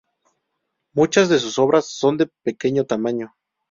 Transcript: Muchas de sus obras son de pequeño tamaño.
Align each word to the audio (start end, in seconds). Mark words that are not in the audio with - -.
Muchas 0.95 1.29
de 1.29 1.37
sus 1.37 1.59
obras 1.59 1.85
son 1.85 2.17
de 2.17 2.27
pequeño 2.43 2.85
tamaño. 2.87 3.35